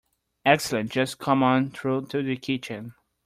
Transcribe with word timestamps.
Excellent, 0.45 0.91
just 0.91 1.19
come 1.19 1.43
on 1.43 1.69
through 1.69 2.07
to 2.07 2.23
the 2.23 2.35
kitchen. 2.35 2.95